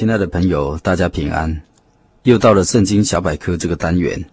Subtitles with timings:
[0.00, 1.60] 亲爱的朋友，大家平安！
[2.22, 4.24] 又到了圣经小百科这个单元。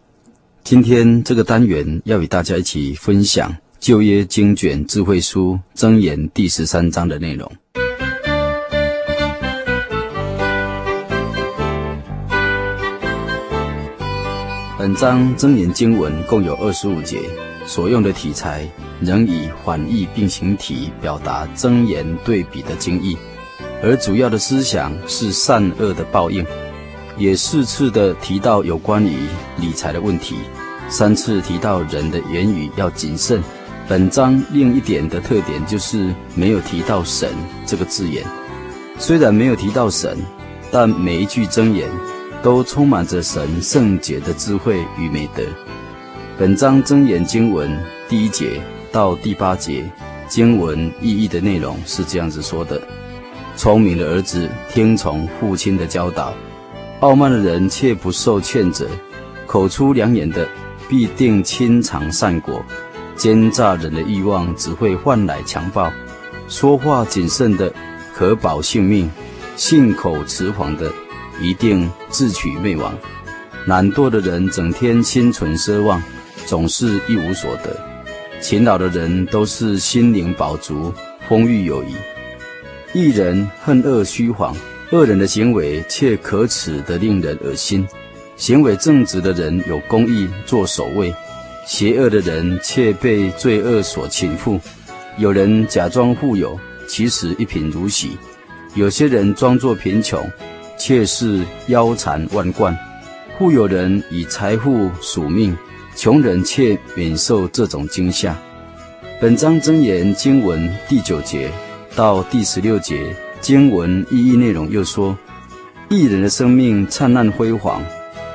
[0.64, 7.52] 今天这个单元要与大家一起分享旧约经卷智慧书箴言第十三章的内容。
[14.80, 17.20] 本章箴言经文共有二十五节，
[17.66, 18.66] 所用的题材
[19.02, 23.18] 仍以反义并行体表达箴言对比的精义。
[23.84, 26.46] 而主要的思想是善恶的报应，
[27.18, 30.36] 也四次的提到有关于理财的问题，
[30.90, 33.42] 三次提到人的言语要谨慎。
[33.88, 37.30] 本章另一点的特点就是没有提到神
[37.66, 38.26] 这个字眼，
[38.98, 40.18] 虽然没有提到神，
[40.72, 41.90] 但每一句箴言
[42.42, 45.44] 都充满着神圣洁的智慧与美德。
[46.38, 47.72] 本章箴言经文
[48.10, 48.60] 第一节
[48.92, 49.90] 到第八节
[50.28, 52.82] 经文意义的内容是这样子说的。
[53.58, 56.32] 聪明的儿子听从父亲的教导，
[57.00, 58.88] 傲慢的人却不受劝责。
[59.48, 60.48] 口出良言的
[60.88, 62.64] 必定亲尝善果，
[63.16, 65.92] 奸诈人的欲望只会换来强暴。
[66.48, 67.74] 说话谨慎的
[68.14, 69.10] 可保性命，
[69.56, 70.94] 信口雌黄的
[71.42, 72.94] 一定自取灭亡。
[73.66, 76.02] 懒惰的人整天心存奢望，
[76.46, 77.76] 总是一无所得。
[78.40, 80.94] 勤劳的人都是心灵饱足，
[81.28, 81.88] 丰裕有余。
[82.94, 84.56] 一人恨恶虚谎，
[84.92, 87.86] 恶人的行为却可耻得令人恶心。
[88.38, 91.14] 行为正直的人有公义做守卫，
[91.66, 94.60] 邪恶的人却被罪恶所侵覆。
[95.18, 98.12] 有人假装富有，其实一贫如洗；
[98.74, 100.26] 有些人装作贫穷，
[100.78, 102.76] 却是腰缠万贯。
[103.38, 105.56] 富有人以财富赎命，
[105.96, 108.36] 穷人却免受这种惊吓。
[109.20, 111.52] 本章真言经文第九节。
[111.98, 115.18] 到第十六节经文意义内容又说：
[115.90, 117.82] 一人的生命灿烂辉煌，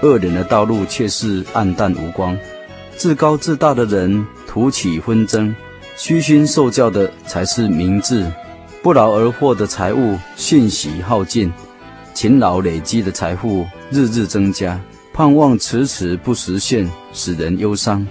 [0.03, 2.37] 恶人的道路却是黯淡无光。
[2.97, 5.55] 自高自大的人徒起纷争，
[5.97, 8.27] 虚心受教的才是明智。
[8.83, 11.53] 不劳而获的财物瞬息耗尽，
[12.13, 14.81] 勤劳累积的财富日日增加。
[15.13, 18.05] 盼望迟迟不实现，使人忧伤。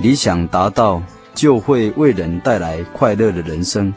[0.00, 1.00] 理想达到，
[1.36, 3.94] 就会为人带来快乐的人生。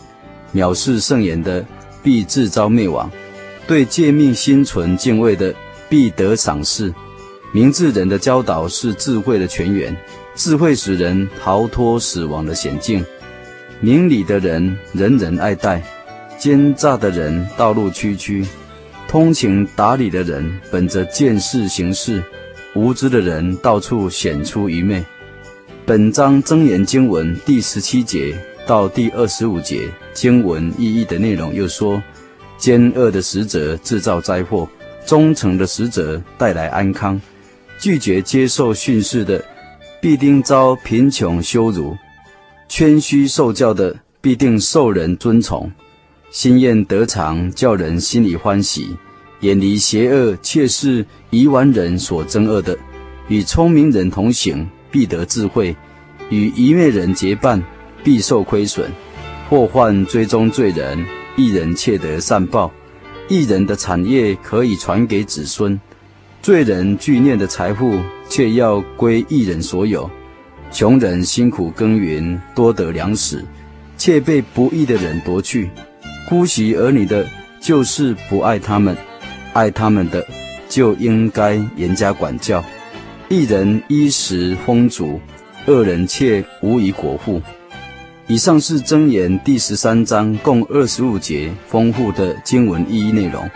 [0.54, 1.66] 藐视圣言的，
[2.04, 3.10] 必自遭灭亡；
[3.68, 5.54] 对诫命心存敬畏的，
[5.90, 6.94] 必得赏赐。
[7.54, 9.96] 明智人的教导是智慧的泉源，
[10.36, 13.06] 智慧使人逃脱死亡的险境。
[13.80, 15.82] 明理的人，人人爱戴；
[16.38, 18.44] 奸诈的人，道路曲曲；
[19.08, 22.22] 通情达理的人，本着见识行事；
[22.76, 25.04] 无知的人，到处显出愚昧。
[25.86, 28.38] 本章真言经文第十七节。
[28.68, 32.02] 到第二十五节经文意义的内容又说：
[32.58, 34.68] 奸恶的使者制造灾祸，
[35.06, 37.20] 忠诚的使者带来安康。
[37.80, 39.44] 拒绝接受训示的，
[40.00, 41.96] 必定遭贫穷羞辱；
[42.70, 45.72] 谦虚受教的，必定受人尊崇。
[46.30, 48.96] 心愿得偿，叫人心里欢喜；
[49.40, 52.78] 远离邪恶，却是愚顽人所憎恶的。
[53.28, 55.76] 与聪明人同行，必得智慧；
[56.30, 57.64] 与愚昧人结伴，
[58.04, 58.92] 必受亏损，
[59.52, 62.72] 祸患追踪罪人，一人窃得善报。
[63.28, 65.78] 一人的产业可以传给子孙，
[66.42, 70.10] 罪人聚念的财富却要归一人所有。
[70.72, 73.44] 穷人辛苦耕耘，多得粮食，
[73.98, 75.70] 却被不义的人夺去。
[76.30, 77.28] 姑息儿女的，
[77.60, 78.96] 就是不爱他们；
[79.52, 80.26] 爱他们的，
[80.70, 82.64] 就应该严加管教。
[83.28, 85.20] 一人衣食丰足，
[85.66, 87.42] 二人却无以果腹。
[88.32, 93.52] 以上是真言第十三章共二十五节丰富的经文意义内容。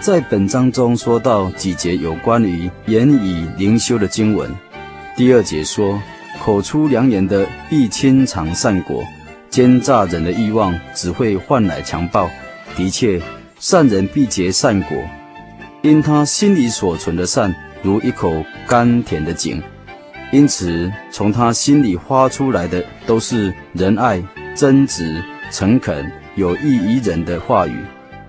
[0.00, 4.52] 在本章中说到几节有关于言语灵修的经文。
[5.16, 6.02] 第二节说
[6.42, 9.04] ：“口出良言的必亲尝善果，
[9.50, 12.28] 奸诈人的欲望只会换来强暴。”
[12.76, 13.22] 的确，
[13.60, 14.98] 善人必结善果，
[15.82, 19.62] 因他心里所存的善，如一口甘甜的井。
[20.30, 24.22] 因此从他心里发出来的都是仁爱、
[24.54, 27.82] 真挚、诚恳、有益于人的话语，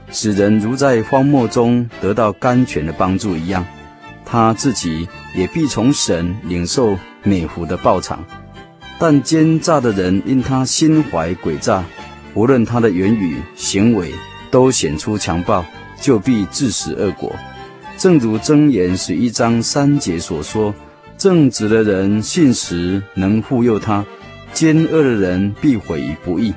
[0.10, 3.66] 使人如在荒漠中得到甘泉的帮助一样。
[4.24, 8.24] 他自己也必从神领受美福的报偿。
[8.98, 11.84] 但奸诈的人因他心怀诡诈，
[12.34, 14.13] 无论他的言语行为
[14.50, 15.66] 都显出强暴，
[16.00, 17.36] 就必自食恶果。
[17.98, 20.74] 正如箴言十一章三节所说。
[21.19, 24.06] 正直的人信实能护佑他，
[24.54, 26.54] 奸恶的人必毁于不义。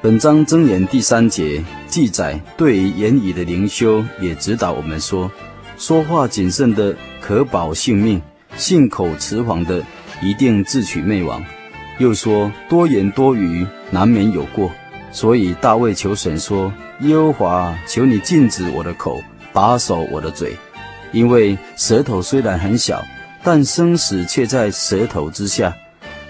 [0.00, 5.30] 本章箴言第三节记载，对于言语的灵修，也指导我们说：
[5.76, 8.22] 说话谨慎的可保性命，
[8.56, 9.82] 信口雌黄的
[10.22, 11.44] 一定自取灭亡。
[11.98, 14.72] 又说多言多语难免有过，
[15.12, 19.22] 所以大卫求神说：耶和华，求你禁止我的口，
[19.52, 20.56] 把守我的嘴，
[21.12, 23.04] 因为舌头虽然很小。
[23.44, 25.76] 但生死却在舌头之下，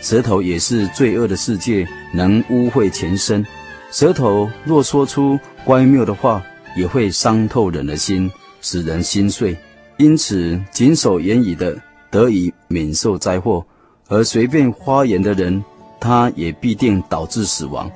[0.01, 3.47] 舌头也是罪恶的世界，能污秽全身。
[3.93, 6.43] 舌头若说出乖谬的话，
[6.77, 8.29] 也会伤透人的心，
[8.61, 9.57] 使人心碎。
[9.97, 11.81] 因此，谨守言语的
[12.11, 13.65] 得以免受灾祸，
[14.09, 15.63] 而随便发言的人，
[16.01, 17.89] 他也必定导致死亡，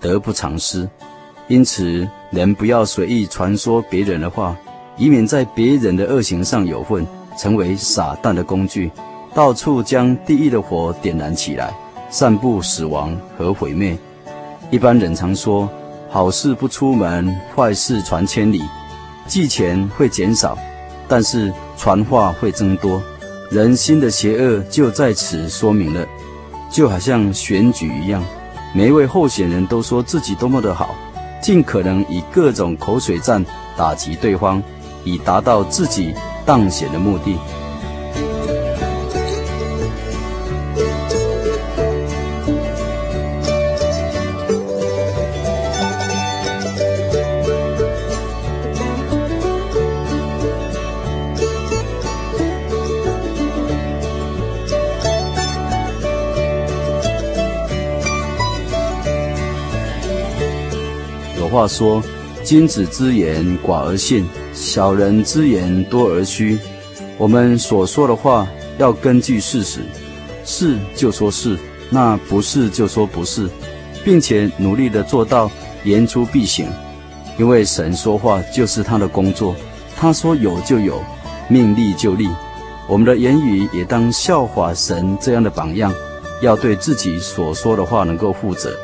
[0.00, 0.88] 得不偿失。
[1.46, 4.56] 因此，人不要随意传说别人的话，
[4.96, 7.06] 以免在别人的恶行上有份。
[7.36, 8.90] 成为撒旦的工具，
[9.34, 11.72] 到处将地狱的火点燃起来，
[12.10, 13.96] 散布死亡和毁灭。
[14.70, 15.68] 一般人常说
[16.10, 18.62] ：“好事不出门，坏事传千里。”
[19.26, 20.58] 寄钱会减少，
[21.06, 23.00] 但是传话会增多。
[23.50, 26.06] 人心的邪恶就在此说明了。
[26.70, 28.24] 就好像选举一样，
[28.74, 30.94] 每一位候选人都说自己多么的好，
[31.40, 33.44] 尽可能以各种口水战
[33.76, 34.62] 打击对方，
[35.04, 36.14] 以达到自己。
[36.44, 37.36] 当选的目的。
[61.38, 62.02] 有话说
[62.44, 64.26] ：“君子之言，寡而信。”
[64.62, 66.56] 小人之言多而虚，
[67.18, 68.46] 我们所说的话
[68.78, 69.80] 要根据事实，
[70.44, 71.58] 是就说是，
[71.90, 73.48] 那不是就说不是，
[74.04, 75.50] 并且努力的做到
[75.82, 76.68] 言出必行。
[77.36, 79.56] 因为神说话就是他的工作，
[79.96, 81.02] 他说有就有，
[81.48, 82.28] 命立就立。
[82.88, 85.92] 我们的言语也当效法神这样的榜样，
[86.40, 88.78] 要对自己所说的话能够负责，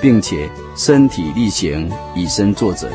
[0.00, 2.88] 并且身体力行，以身作则。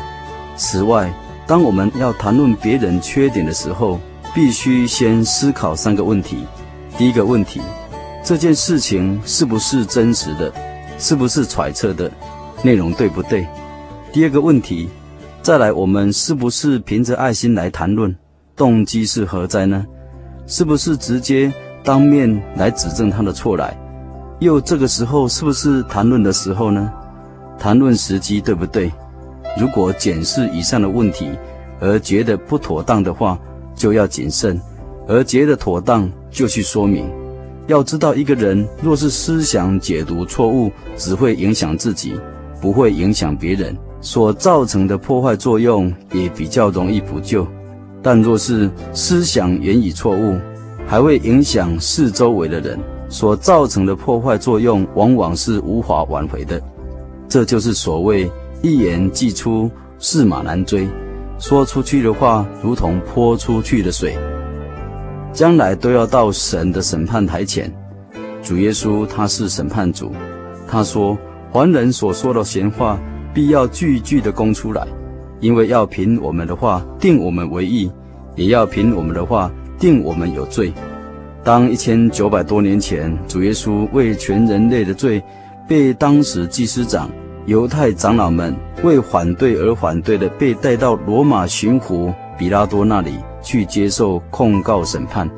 [0.56, 1.12] 此外，
[1.50, 3.98] 当我们要谈论别人缺点的时候，
[4.32, 6.46] 必须先思考三个问题。
[6.96, 7.60] 第一个问题，
[8.24, 10.52] 这件事情是不是真实的？
[10.96, 12.08] 是不是揣测的？
[12.62, 13.48] 内容对不对？
[14.12, 14.88] 第二个问题，
[15.42, 18.14] 再来，我们是不是凭着爱心来谈论？
[18.54, 19.84] 动机是何在呢？
[20.46, 23.76] 是不是直接当面来指正他的错来？
[24.38, 26.92] 又这个时候是不是谈论的时候呢？
[27.58, 28.92] 谈论时机对不对？
[29.58, 31.30] 如果检视以上的问题
[31.80, 33.38] 而觉得不妥当的话，
[33.74, 34.56] 就要谨慎；
[35.08, 37.10] 而觉得妥当，就去说明。
[37.66, 42.18] 要知道，一个人若是思想解读错误，只会影响自己，
[42.60, 47.44] 不会影响别人，所造成的破坏作用也比较容易补救；
[48.02, 50.38] 但若是思想言语错误，
[50.86, 56.60] 还会影响四周围的人，所造成的破坏作用往往是无法挽回的。
[57.28, 58.30] 这就是所谓。
[58.62, 60.86] 一言既出，驷马难追。
[61.38, 64.18] 说出去的话，如同泼出去的水，
[65.32, 67.72] 将来都要到神的审判台前。
[68.42, 70.12] 主耶稣他是审判主，
[70.68, 71.16] 他说：
[71.50, 72.98] 凡人所说的闲话，
[73.32, 74.86] 必要句句的供出来，
[75.40, 77.90] 因为要凭我们的话定我们为义，
[78.36, 80.70] 也要凭我们的话定我们有罪。
[81.42, 85.22] 当一千九百多年前，主耶稣为全人类的罪，
[85.66, 87.10] 被当时祭司长。
[87.50, 88.54] 犹太长老们
[88.84, 95.28] 为反对而反对的，被带到罗马巡抚比拉多那里去接受控告审判。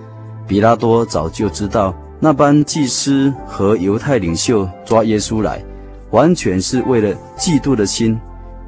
[0.47, 5.64] 比拉多早就知道那班祭司和犹太领袖抓耶稣来，
[6.11, 8.21] 完全是为了嫉妒的心。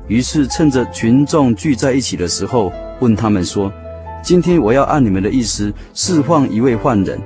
[0.08, 3.70] 于是趁着群众聚在一起的时候，问他们说
[4.24, 7.20] ：“今天我要按你们的意思释放一位犯人，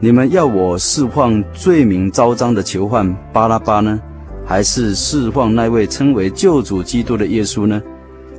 [0.00, 4.00] 你们要我释放罪名昭彰的囚犯巴拉巴呢？”
[4.50, 7.80] 还是释放那位称为救主基督的耶稣呢？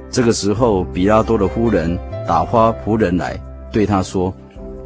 [0.09, 3.39] 这个时候，比拉多的夫人打发仆人来
[3.71, 4.33] 对他说：“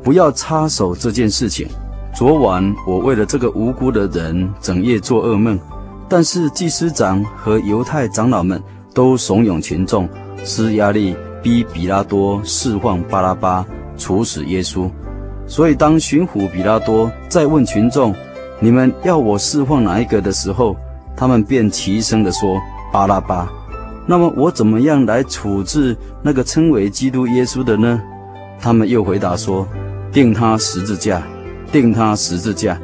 [0.06, 1.68] 不要插手这件事情，
[2.14, 5.60] 昨晚我为了这个无辜的人整夜做噩梦，
[6.08, 8.62] 但是祭司长和犹太长老们
[8.94, 10.08] 都怂恿群众
[10.44, 13.66] 施压力，逼彼拉多释放巴拉巴，
[13.98, 14.88] 处死耶稣。
[15.48, 18.14] 所以当巡抚彼拉多再问群众
[18.62, 20.76] ：“你们要我释放哪一个的时候？”
[21.16, 23.52] 他们便齐声地说：“巴拉巴。”
[24.08, 28.02] 那么我怎么样来处置那个称为基督耶稣的呢？
[28.60, 29.68] 他们又回答说
[30.12, 31.24] ：“钉他十字架。”
[31.72, 32.80] 钉他十字架，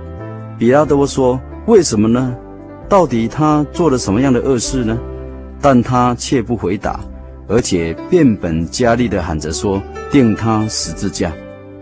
[0.58, 2.36] 比拉多说：“为什么呢？
[2.90, 4.98] 到底他做了什么样的恶事呢？”
[5.62, 7.00] 但他却不回答，
[7.48, 11.32] 而且变本加厉地喊着说：“钉他十字架。”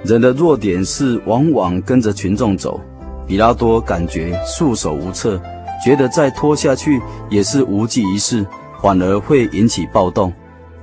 [0.04, 2.80] 人的弱点是往往跟着群众走。
[3.26, 5.40] 比拉多感觉束手无策，
[5.84, 8.46] 觉得再拖下去也是无济于事，
[8.82, 10.32] 反而会引起暴动。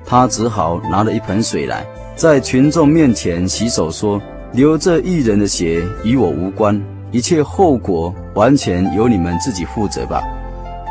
[0.05, 1.85] 他只好拿了一盆水来，
[2.15, 4.21] 在群众面前洗手说。
[4.53, 10.23] 流这一人的血与我无关，一切后果完全由你们自己负责吧。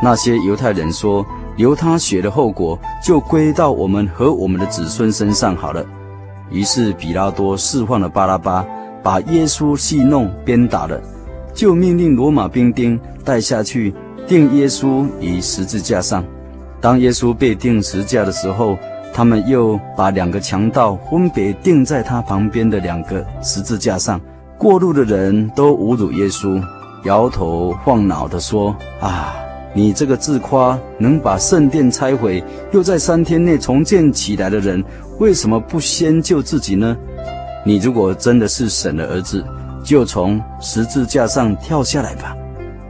[0.03, 5.83] 那些犹太人说，流他血的后果就归到我们和我们的子孙身上好了。
[6.51, 8.63] 于是彼拉多释放了巴拉巴，
[9.01, 11.01] 把耶稣戏弄鞭打了，
[11.55, 13.93] 就命令罗马兵丁带下去
[14.27, 16.23] 钉耶稣于十字架上。
[16.81, 18.77] 当耶稣被钉十字架的时候，
[19.13, 24.19] 他们又把两个强盗分别钉在他旁边的两个十字架上。
[24.57, 26.61] 过路的人都侮辱耶稣，
[27.05, 29.33] 摇头晃脑地说：“啊，
[29.73, 34.83] 你这个自夸能把圣殿拆毁，又在三天内重建起来的人，
[35.19, 36.95] 为什么不先救自己呢？
[37.65, 39.43] 你如果真的是神的儿子，
[39.85, 42.35] 就从十字架上跳下来吧。”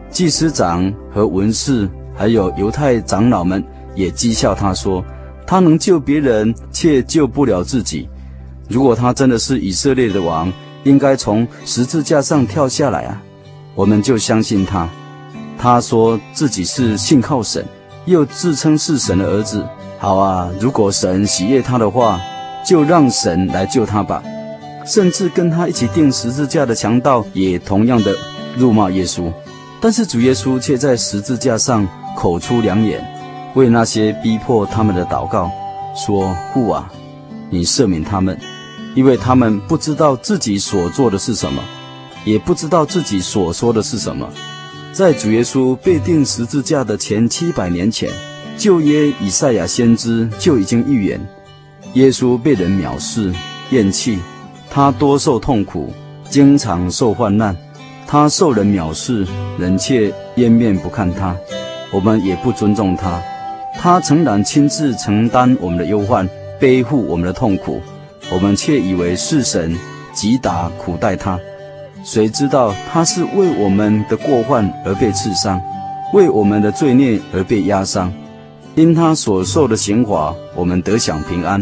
[0.10, 5.06] 祭司长和文士还有犹太长老们也讥笑他说。
[5.48, 8.10] 他能救别人，却救不了自己。
[8.68, 10.52] 如果他真的是以色列的王，
[10.84, 13.22] 应该从十字架上跳下来啊！
[13.76, 14.90] 我们就相信他。
[15.56, 17.64] 他说自己是信靠神，
[18.06, 19.64] 又自称是神的儿子。
[20.00, 22.20] 好啊，如果神喜悦他的话，
[22.66, 24.24] 就让神来救他吧。
[24.86, 28.16] 甚至跟他一起钉十字架的强盗也同样的
[28.58, 29.32] 辱骂耶稣。
[29.82, 33.04] 但是主耶稣却在十字架上口出良言。
[33.56, 35.50] 为那些逼迫他们的祷告，
[35.96, 36.92] 说：“父啊，
[37.50, 38.38] 你赦免他们，
[38.96, 41.64] 因为他们不知道自己所做的是什么，
[42.26, 44.30] 也不知道自己所说的是什么。”
[44.92, 48.10] 在主耶稣被钉十字架的前七百年前，
[48.58, 51.26] 旧约以赛亚先知就已经预言，
[51.94, 53.34] 耶稣被人藐视、
[53.72, 54.20] 厌弃，
[54.76, 55.94] 他多受痛苦，
[56.30, 57.56] 经常受患难，
[58.06, 59.26] 他受人藐视，
[59.58, 61.34] 人却掩面不看他，
[61.94, 63.22] 我们也不尊重他。
[63.80, 66.28] 他诚然亲自承担我们的忧患，
[66.60, 67.82] 背负我们的痛苦，
[68.34, 69.74] 我们却以为是神
[70.14, 71.40] 击打苦待他。
[72.04, 75.62] 谁知道他是为我们的过患而被刺伤，
[76.12, 78.12] 为我们的罪孽而被压伤。
[78.76, 81.62] 因他所受的刑罚，我们得享平安；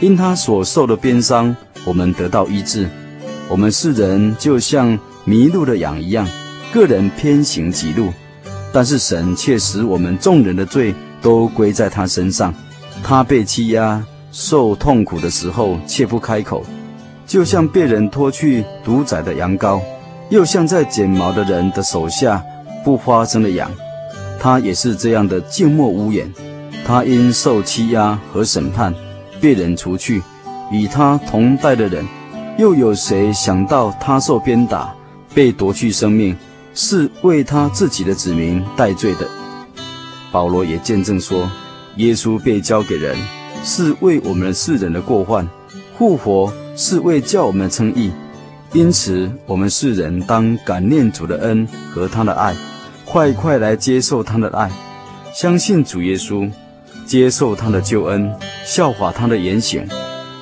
[0.00, 2.88] 因他所受的鞭伤，我们得到医治。
[3.48, 6.28] 我们世人就像迷路的羊一样，
[6.72, 8.12] 个人偏行己路，
[8.72, 10.94] 但是神却使我们众人的罪。
[11.22, 12.52] 都归在他身上，
[13.02, 16.62] 他被欺压、受痛苦的时候，却不开口，
[17.26, 19.80] 就像被人拖去屠宰的羊羔，
[20.28, 22.44] 又像在剪毛的人的手下
[22.84, 23.70] 不发声的羊。
[24.38, 26.30] 他也是这样的静默无言。
[26.86, 28.94] 他因受欺压和审判，
[29.44, 30.22] 被人除去，
[30.72, 32.02] 与他同代的人，
[32.56, 34.94] 又有谁想到他受鞭打，
[35.34, 36.34] 被夺去生命，
[36.72, 39.28] 是为他自己的子民代罪的？
[40.32, 41.46] 保罗也见证说，
[41.96, 43.14] 耶稣被交给人，
[43.62, 45.44] 是为我们世人的过患；
[45.98, 48.10] 复活是为叫我们称义。
[48.72, 52.54] 因此，我们世人当感念主的恩和他的爱，
[53.04, 54.70] 快快来接受他的爱，
[55.34, 56.50] 相信主耶稣，
[57.06, 58.32] 接受他的救恩，
[58.64, 59.86] 效法他的言行，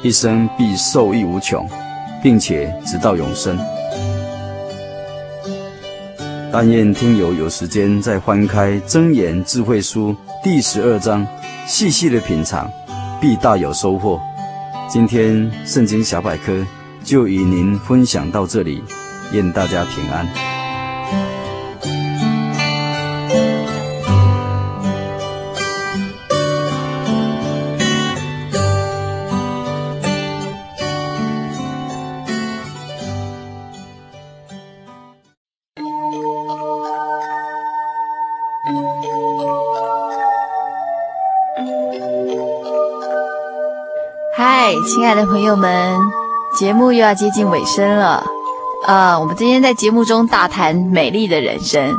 [0.03, 1.69] 一生必受益无穷，
[2.23, 3.59] 并且直到永生。
[6.53, 10.13] 但愿听友有时间再翻开《真言智慧书》
[10.45, 11.27] 第十二章，
[11.67, 12.71] 细细的品尝，
[13.21, 14.21] 必大有收获。
[14.89, 16.65] 今天圣经小百科
[17.03, 18.85] 就与您分享到这里，
[19.33, 20.52] 愿大家平安。
[44.85, 45.97] 亲爱的朋友们，
[46.55, 48.25] 节目又要接近尾声了。
[48.85, 51.95] 呃，我们今天在节目中大谈美丽的人生，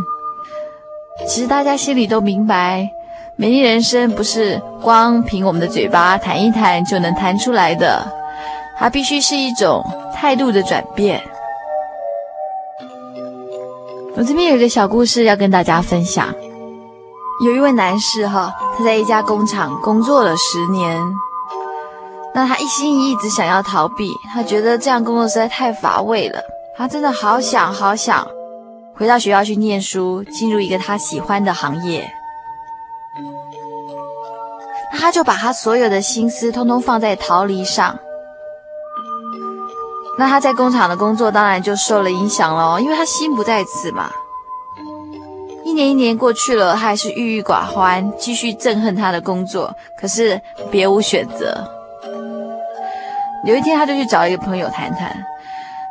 [1.26, 2.90] 其实大家心里都明白，
[3.38, 8.06] 美丽人生不是光凭我们的嘴巴谈一谈就能谈出来的，
[8.78, 9.82] 它必须是一种
[10.14, 11.24] 态度的转变。
[14.16, 16.28] 我这边有一个小故事要跟大家分享，
[17.46, 21.02] 有一位男士哈，他在一家工厂工作了十年。
[22.36, 26.42] 那他一心一意只想要逃避，他觉得这样工作实在太乏味了。
[26.76, 28.28] 他真的好想好想
[28.96, 32.12] 回到学校去念书，进入一个他喜欢的行业。
[34.92, 38.00] 那他就把他所有的心思通通放在逃离上。
[40.18, 44.10] 那他在工厂的工作当然就受了影响了，因为他心不在此嘛。
[45.64, 51.68] 一年一年过去了，他还是郁郁寡欢，继续憎恨他的工作，可是别无选择。
[53.46, 55.14] 有一天，他就去找一个朋友谈谈。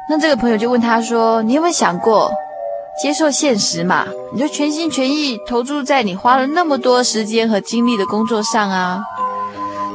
[0.09, 2.31] 那这个朋友就问他说：“你有没有想过
[3.01, 4.07] 接受现实嘛？
[4.33, 9.01] 你就全心全意投注在你花了那么多时间和精力的工作上啊？”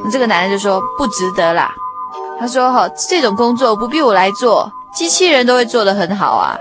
[0.04, 1.68] 那这个男人就说：“不值得啦。”
[2.38, 6.56] 他说：“哈，这种工作不必我来做，机器人都会做得很好啊。”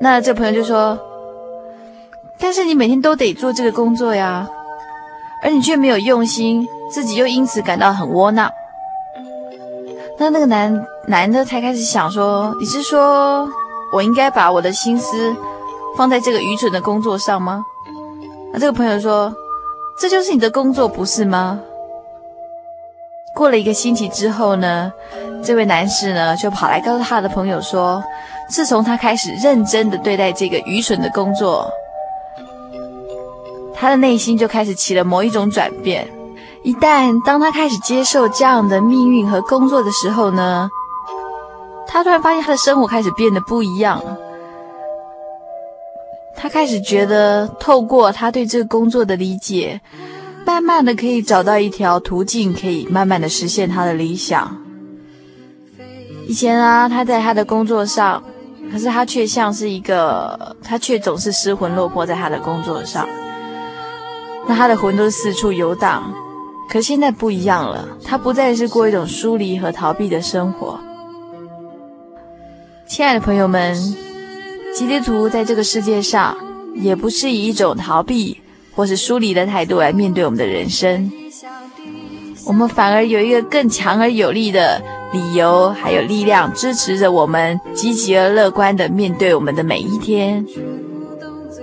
[0.00, 0.98] 那这个朋友就说
[2.40, 4.48] ：“但是你每天都得做这个工作呀，
[5.42, 8.50] 而你却没有用心，自己又因此感到很窝囊。”
[10.20, 13.48] 那那个男男的才开始想说：“你是说
[13.92, 15.34] 我应该把我的心思
[15.96, 17.64] 放在这个愚蠢的工作上吗？”
[18.52, 19.32] 那这个朋友说
[20.00, 21.60] ：“这就是你的工作，不是吗？”
[23.32, 24.92] 过了一个星期之后呢，
[25.44, 28.02] 这位男士呢就跑来告诉他的朋友说
[28.50, 31.70] ：“自从他开始认真的对待这个愚蠢的工作，
[33.72, 36.08] 他的内心就开始起了某一种转变。”
[36.62, 40.70] 一旦当他开始接受这样的命运和工作的时候呢，
[41.86, 44.02] 他突然发现他的生活开始变得不一样。
[46.36, 49.80] 他开始觉得，透过他对这个工作的理解，
[50.46, 54.56] 慢慢的可以找到一条途径，可以慢慢的实现他的理想。
[56.28, 58.22] 以前啊，他在他的工作上，
[58.70, 63.08] 可是他却像是一个，他却总是失魂落魄在他的工作上，
[64.46, 66.12] 那他的魂都是四处游荡。
[66.68, 70.78] 可现在不一样了，他不再是过一种疏离和逃避的生活。
[72.86, 73.74] 亲爱的朋友们，
[74.74, 76.36] 基督徒在这个世界上，
[76.74, 78.38] 也不是以一种逃避
[78.74, 81.10] 或是疏离的态度来面对我们的人生，
[82.46, 90.44] 我们反而有一个更强而有力的理由，还有力量支持着我们积极而乐观地面对我们的每一天。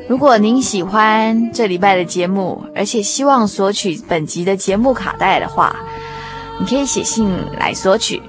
[0.07, 5.75] 如果您喜欢这礼拜的节目，而且希望索取本集的节目卡带的话，
[6.59, 7.27] 你可以写信
[7.59, 8.21] 来索取。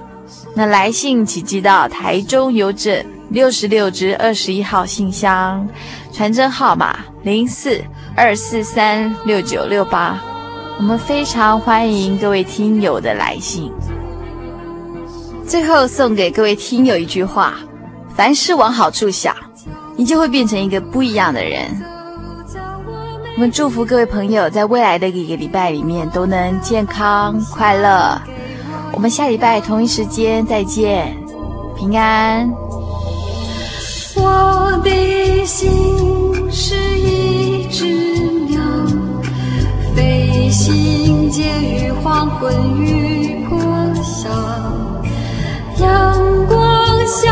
[0.55, 5.67] 那来信请寄到台中邮政六十六支二十一号信箱，
[6.11, 7.79] 传真号码零四
[8.15, 10.19] 二四三六九六八。
[10.79, 13.71] 我们非常欢迎各位听友的来信。
[15.47, 17.53] 最后送给各位听友一句话：
[18.15, 19.46] 凡事往好处想。
[19.97, 21.61] 你就会变成一个不一样的人。
[23.35, 28.21] 我们祝福各位朋友在未来的一个礼拜里面都能健康快乐。
[28.93, 31.17] 我们下礼拜同一时间再见，
[31.75, 32.49] 平安。
[34.15, 35.69] 我的心
[36.51, 37.85] 是一只
[38.47, 38.59] 鸟，
[39.95, 43.59] 飞行介于黄昏与破
[44.03, 44.29] 晓，
[45.79, 47.31] 阳光下。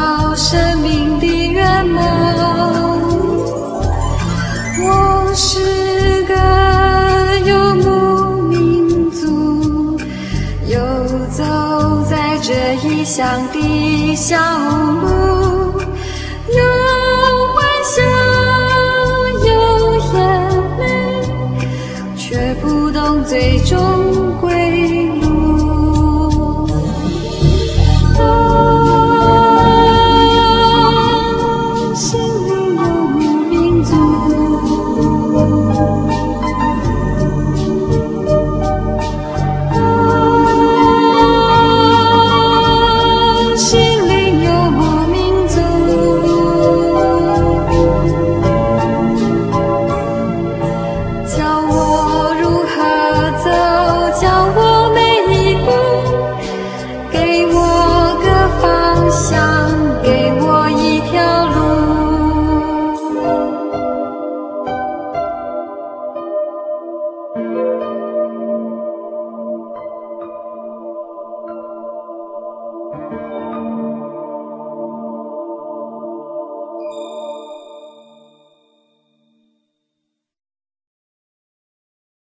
[0.00, 2.02] 到生命的圆梦，
[4.82, 6.34] 我是个
[7.40, 10.00] 游牧民族，
[10.66, 10.80] 游
[11.30, 11.44] 走
[12.08, 14.99] 在这异乡的小路。